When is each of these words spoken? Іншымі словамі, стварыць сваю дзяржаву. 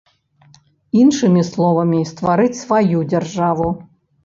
Іншымі 1.01 1.43
словамі, 1.51 2.01
стварыць 2.13 2.59
сваю 2.65 3.05
дзяржаву. 3.15 3.71